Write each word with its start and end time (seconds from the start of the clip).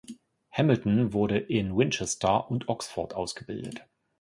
Hamilton 0.53 1.13
wurde 1.13 1.37
in 1.37 1.77
Winchester 1.77 2.49
und 2.49 2.69
Oxford 2.69 3.13
ausgebildet. 3.13 3.83